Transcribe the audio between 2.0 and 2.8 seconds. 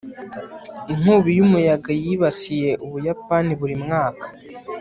yibasiye